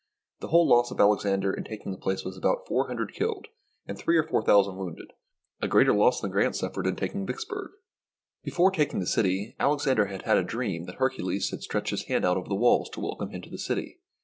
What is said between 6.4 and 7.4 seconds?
suffered in taking